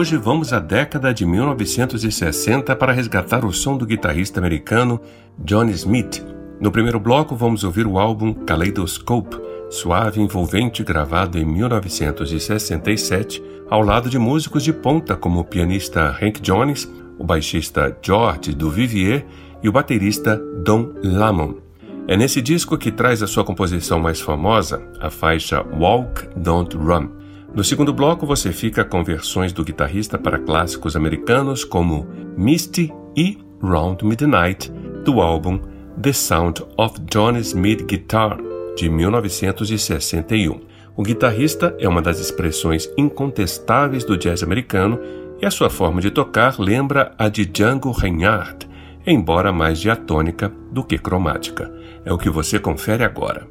[0.00, 4.98] Hoje vamos à década de 1960 para resgatar o som do guitarrista americano
[5.38, 6.24] Johnny Smith.
[6.58, 9.36] No primeiro bloco, vamos ouvir o álbum Kaleidoscope,
[9.68, 16.16] suave e envolvente, gravado em 1967, ao lado de músicos de ponta como o pianista
[16.18, 19.26] Hank Jones, o baixista George Duvivier
[19.62, 21.58] e o baterista Don Lamont.
[22.08, 27.19] É nesse disco que traz a sua composição mais famosa, a faixa Walk, Don't Run.
[27.52, 33.38] No segundo bloco, você fica com versões do guitarrista para clássicos americanos como Misty e
[33.60, 34.70] Round Midnight,
[35.04, 35.60] do álbum
[36.00, 38.38] The Sound of Johnny Smith Guitar,
[38.76, 40.60] de 1961.
[40.96, 45.00] O guitarrista é uma das expressões incontestáveis do jazz americano
[45.40, 48.68] e a sua forma de tocar lembra a de Django Reinhardt,
[49.04, 51.72] embora mais diatônica do que cromática.
[52.04, 53.48] É o que você confere agora.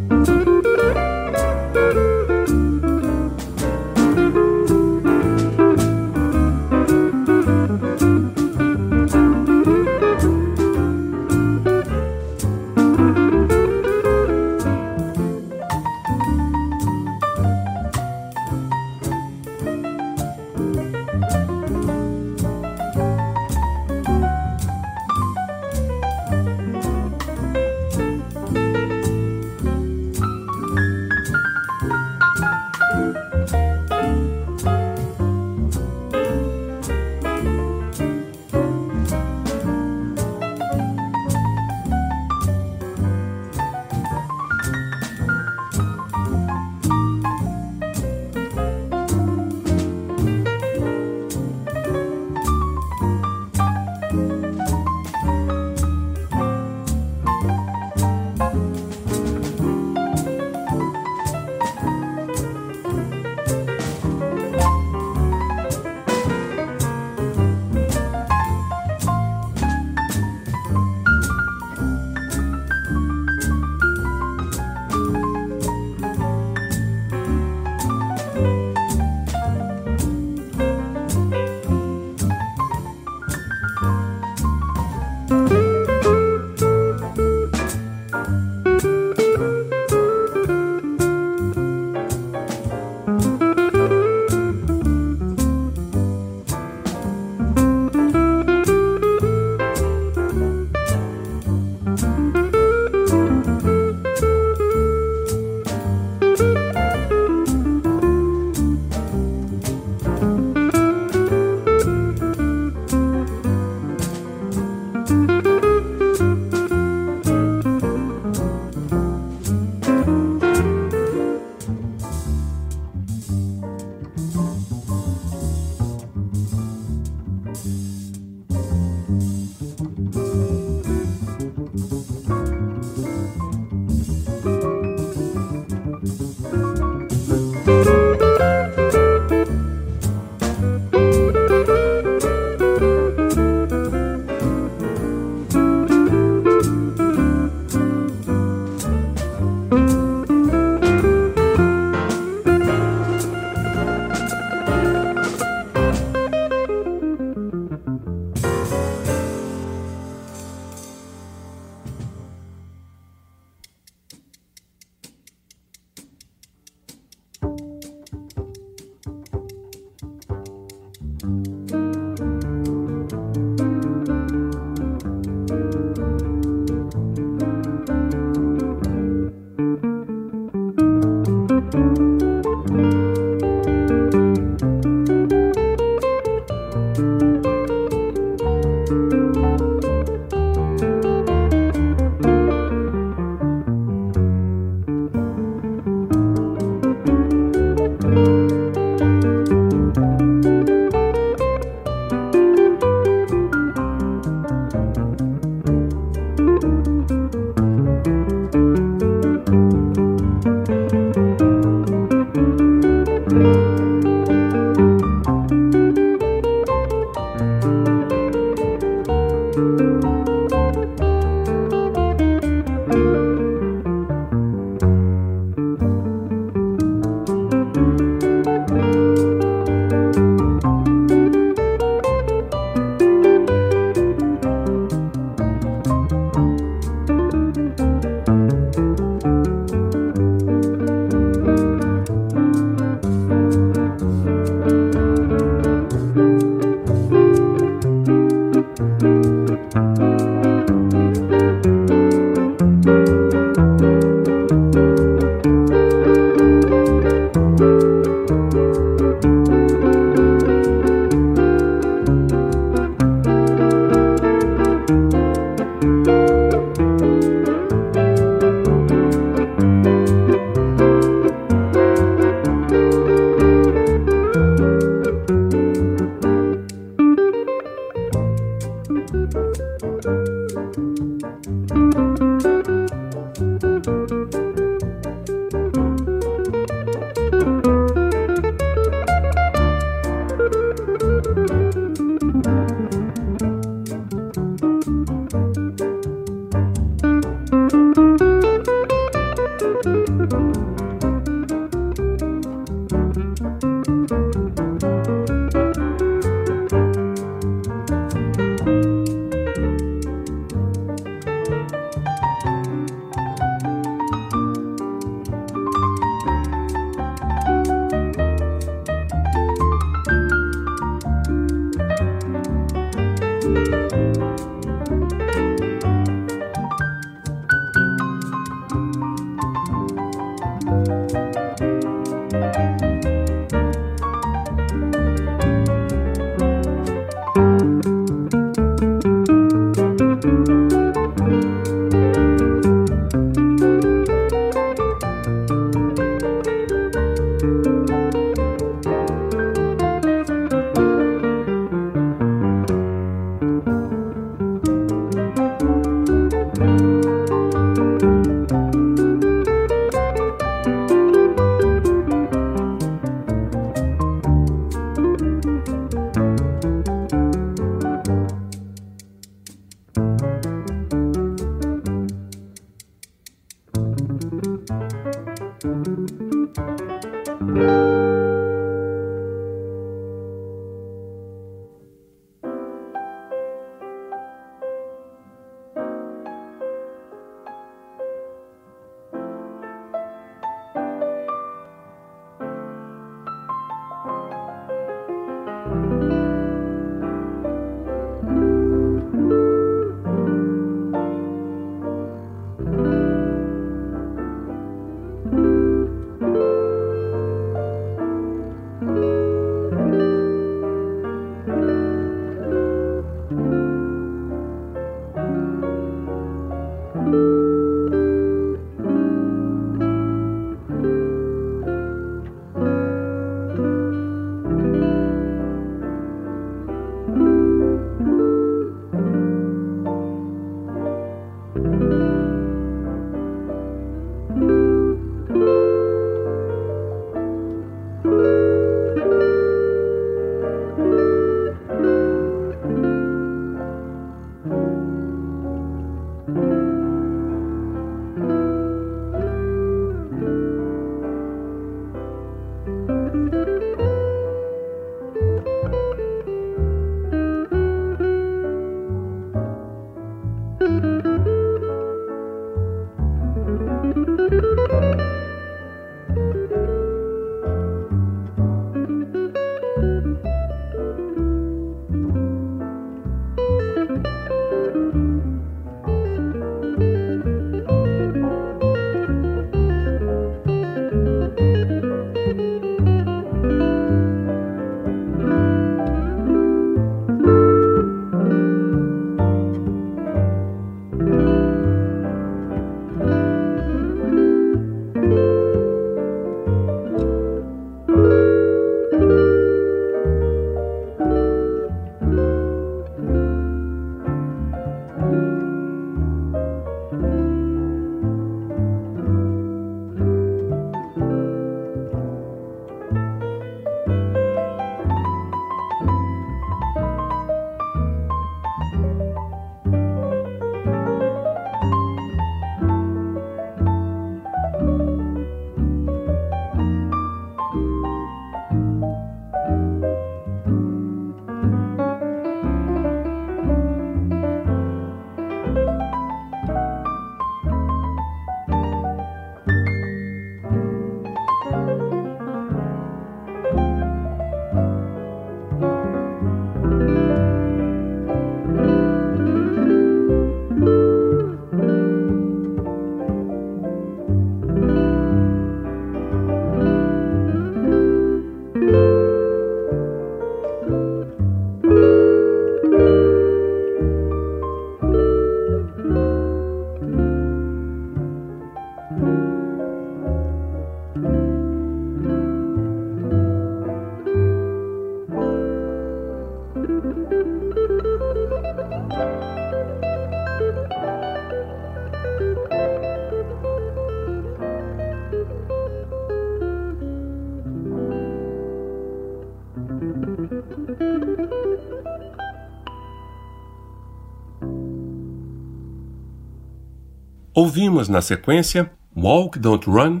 [597.36, 600.00] Ouvimos na sequência Walk Don't Run,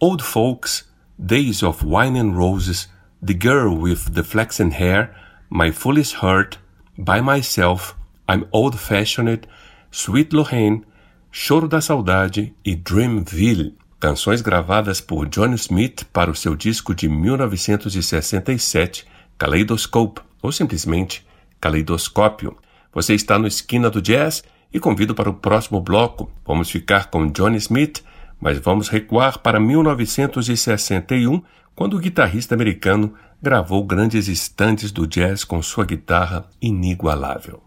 [0.00, 2.88] Old Folks, Days of Wine and Roses,
[3.22, 5.14] The Girl with the Flaxen Hair,
[5.50, 6.58] My Foolish Heart,
[6.96, 7.94] By Myself,
[8.26, 9.46] I'm Old Fashioned,
[9.90, 10.86] Sweet Lorraine,
[11.30, 17.10] Choro da Saudade e Dreamville, canções gravadas por John Smith para o seu disco de
[17.10, 19.06] 1967,
[19.36, 21.26] Kaleidoscope, ou simplesmente
[21.60, 22.56] Caleidoscópio.
[22.90, 26.30] Você está no Esquina do Jazz e convido para o próximo bloco.
[26.46, 28.02] Vamos ficar com Johnny Smith,
[28.40, 31.42] mas vamos recuar para 1961,
[31.74, 37.62] quando o guitarrista americano gravou grandes estantes do jazz com sua guitarra inigualável.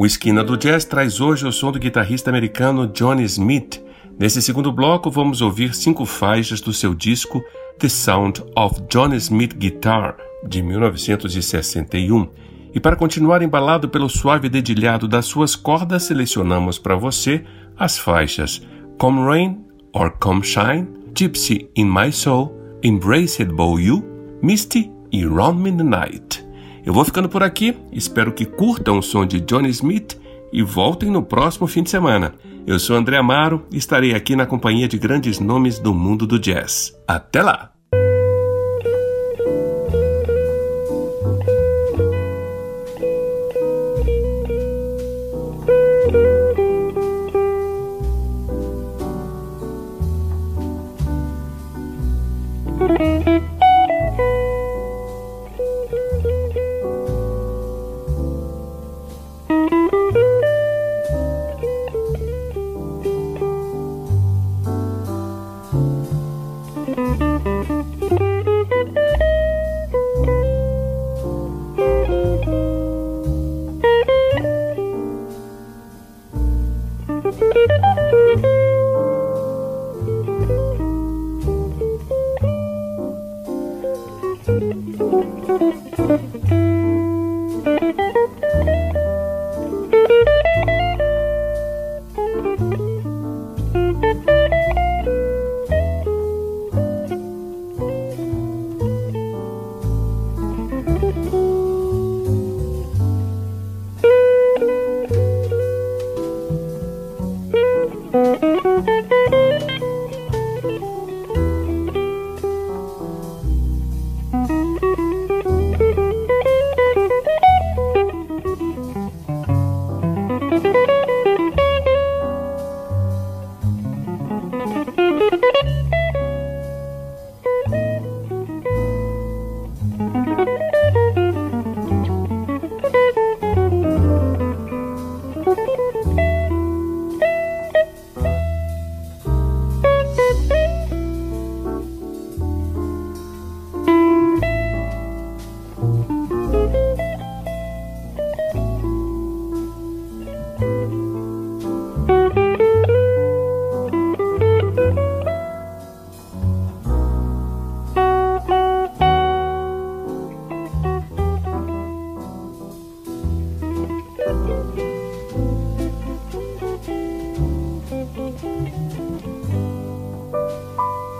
[0.00, 3.82] O Esquina do Jazz traz hoje o som do guitarrista americano Johnny Smith,
[4.18, 7.40] Nesse segundo bloco, vamos ouvir cinco faixas do seu disco
[7.78, 12.28] The Sound of John Smith Guitar, de 1961.
[12.74, 17.44] E para continuar embalado pelo suave dedilhado das suas cordas, selecionamos para você
[17.76, 18.60] as faixas
[18.98, 22.52] Come Rain or Come Shine, Gypsy in My Soul,
[22.82, 24.02] Embraced by You,
[24.42, 26.44] Misty e Round Midnight.
[26.84, 30.18] Eu vou ficando por aqui, espero que curtam o som de Johnny Smith
[30.52, 32.34] e voltem no próximo fim de semana.
[32.66, 36.38] Eu sou André Amaro e estarei aqui na companhia de grandes nomes do mundo do
[36.38, 36.94] jazz.
[37.06, 37.77] Até lá!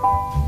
[0.01, 0.48] Bye.